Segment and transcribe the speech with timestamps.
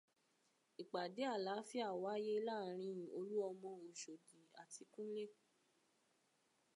[0.81, 5.25] Ìpàdé àláàfíà wáyé láàárín Olúọmọ Oṣòdì àti Kúnlé.